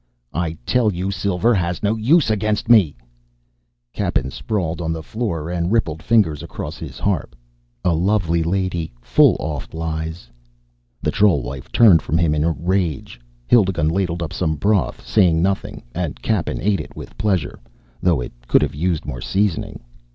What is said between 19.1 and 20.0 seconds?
seasoning.